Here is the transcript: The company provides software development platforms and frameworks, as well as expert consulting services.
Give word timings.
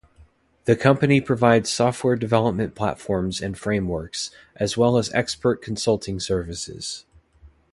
The 0.65 0.75
company 0.75 1.21
provides 1.21 1.71
software 1.71 2.15
development 2.15 2.73
platforms 2.73 3.39
and 3.39 3.55
frameworks, 3.55 4.31
as 4.55 4.75
well 4.75 4.97
as 4.97 5.13
expert 5.13 5.61
consulting 5.61 6.19
services. 6.19 7.05